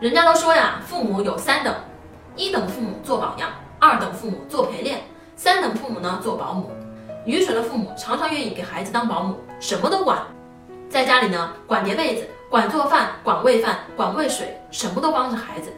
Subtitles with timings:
[0.00, 1.72] 人家都说呀，父母有三等：
[2.34, 3.48] 一等父母做榜样，
[3.78, 5.02] 二等父母做陪练，
[5.36, 6.70] 三等父母呢做保姆。
[7.24, 10.18] 愚蠢的父母常常愿意给孩子当保姆，什么都管，
[10.90, 15.70] 在家里呢管叠被子、管做饭、管喂饭、管喂水，什么都帮着孩子；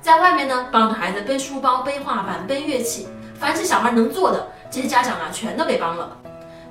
[0.00, 6.16] 在外面呢帮着孩子背书包、背画板、背乐器，凡是小孩能做的，这些家长啊全都给帮了。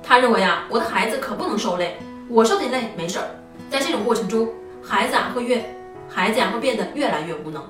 [0.02, 3.26] 他认为啊，我的孩子可不能受累，我受点累没事儿。
[3.70, 4.48] 在这种过程中，
[4.82, 5.62] 孩子啊会越
[6.12, 7.62] 孩子呀会变得越来越无能。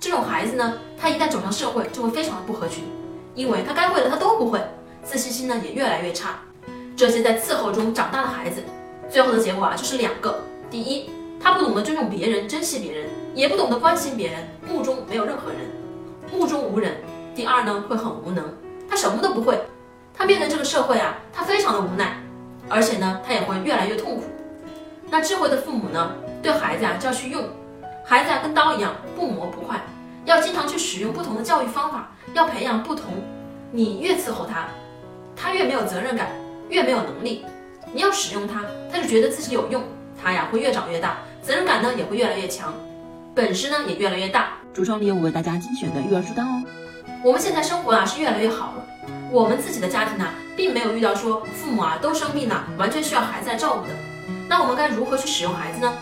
[0.00, 2.84] 这种孩子呢，他一旦走上社会，就会非常的不合群，
[3.34, 4.60] 因为他该会的他都不会。
[5.02, 6.40] 自信心呢也越来越差，
[6.96, 8.62] 这些在伺候中长大的孩子，
[9.10, 15.60] 最后的结果啊就是两个：第一，他不懂得尊重别人、珍惜别人，也不懂得关心别人，目中没有任何人，
[16.32, 16.92] 目中无人；
[17.34, 18.44] 第二呢，会很无能，
[18.88, 19.58] 他什么都不会，
[20.14, 22.20] 他面对这个社会啊，他非常的无奈，
[22.68, 24.24] 而且呢，他也会越来越痛苦。
[25.08, 27.44] 那智慧的父母呢，对孩子啊就要去用，
[28.08, 29.78] 孩子啊跟刀一样，不磨不坏，
[30.24, 33.12] 要经常去使用不同的教育方法，要培养不同，
[33.70, 34.66] 你越伺候他。
[35.36, 36.30] 他越没有责任感，
[36.70, 37.44] 越没有能力。
[37.92, 39.82] 你要使用他，他就觉得自己有用，
[40.22, 42.72] 他呀会越长越大，责任感呢也会越来越强，
[43.34, 44.54] 本事呢也越来越大。
[44.74, 46.64] 橱窗里有我为大家精选的育儿书单哦。
[47.22, 48.86] 我们现在生活啊是越来越好了，
[49.30, 50.24] 我们自己的家庭呢
[50.56, 53.92] 并没有遇到说父母啊都生病了，完全需要孩子来照顾的。
[54.48, 55.92] 那我们该如何去使用孩子呢？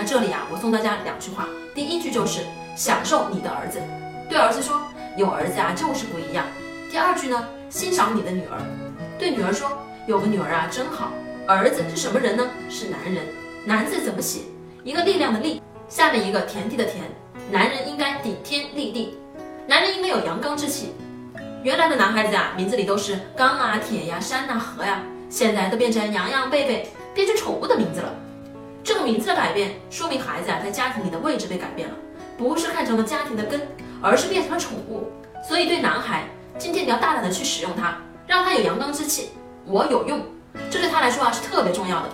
[0.00, 2.40] 那这里啊我送大家两句话，第一句就是
[2.74, 3.78] 享受你的儿子，
[4.30, 4.80] 对儿子说
[5.14, 6.46] 有儿子啊就是不一样。
[6.90, 7.46] 第二句呢？
[7.68, 8.56] 欣赏你的女儿，
[9.18, 9.70] 对女儿说
[10.08, 11.12] ：“有个女儿啊，真好。”
[11.46, 12.48] 儿子是什么人呢？
[12.70, 13.26] 是男人。
[13.66, 14.40] 男字怎么写？
[14.84, 17.04] 一个力量的力，下面一个田地的田。
[17.50, 19.18] 男人应该顶天立地，
[19.66, 20.94] 男人应该有阳刚之气。
[21.62, 27.76] 原来的男孩子啊，名字里都是钢啊、铁呀、山呐、河呀，现在都变成洋洋贝贝，变成宠物的。
[29.10, 31.94] 名字的改变，说明孩子啊在家庭里的位置被改变了，
[32.38, 33.60] 不是看成了家庭的根，
[34.00, 35.10] 而是变成了宠物。
[35.46, 36.22] 所以对男孩。
[36.56, 39.30] 今天你要大胆的去使用它，让它有阳刚之气。
[39.64, 40.20] 我有用，
[40.70, 42.10] 这对他来说啊是特别重要的。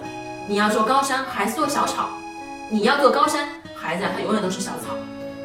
[0.47, 2.05] 你要做高山，孩子做小草；
[2.71, 4.95] 你要做高山，孩子啊他永远都是小草。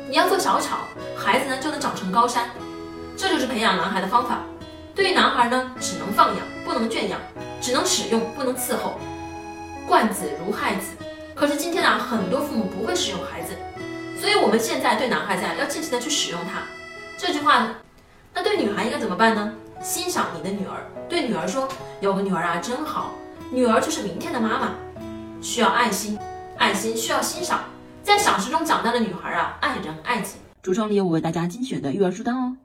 [0.08, 0.82] 你要做小草，
[1.18, 2.48] 孩子呢就能长成高山。
[3.18, 4.40] 这就是培养男孩的方法。
[4.94, 7.18] 对于男孩呢，只能放养，不能圈养；
[7.60, 9.00] 只能使用，不能伺候。
[9.88, 10.96] 惯子如害子。
[11.42, 13.56] 可是今天啊，很多父母不会使用孩子，
[14.16, 16.62] 所以我们现在对男孩子啊要尽情的去使用他。
[17.18, 17.68] 这句话。
[18.32, 19.52] 那对女孩应该怎么办呢？
[19.82, 21.68] 欣赏你的女儿，对女儿说
[22.00, 23.16] ：“有个女儿啊，真好。”
[23.52, 24.70] 女儿就是明天的妈妈，
[25.42, 26.16] 需要爱心，
[26.60, 27.62] 爱心需要欣赏，
[28.04, 30.36] 在赏识中长大的女孩啊，爱人爱己。
[30.62, 32.56] 橱窗里有我为大家精选的育儿书单哦。